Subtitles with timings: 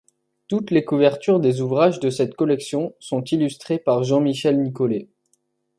[0.47, 5.09] Toutes les couvertures des ouvrages de cette collection sont illustrées par Jean-Michel Nicollet.